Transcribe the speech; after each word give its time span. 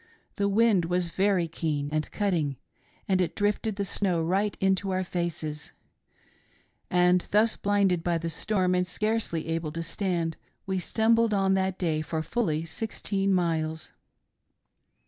The 0.37 0.49
wind 0.49 0.85
was 0.85 1.09
very 1.11 1.47
keen 1.47 1.91
and 1.91 2.09
cutting, 2.09 2.57
and 3.07 3.21
it 3.21 3.35
drifted 3.35 3.75
the 3.75 3.85
snow 3.85 4.19
right 4.23 4.57
into 4.59 4.89
our 4.89 5.03
faces; 5.03 5.73
and 6.89 7.27
thus 7.29 7.55
blinded 7.55 8.03
by 8.03 8.17
the 8.17 8.31
storm, 8.31 8.73
and 8.73 8.87
scarcely 8.87 9.47
able 9.49 9.71
to 9.73 9.83
stand, 9.83 10.37
we 10.65 10.79
stumbled 10.79 11.35
on 11.35 11.53
that 11.53 11.77
day 11.77 12.01
for 12.01 12.23
fully 12.23 12.65
sixteen 12.65 13.31
miles. 13.31 13.91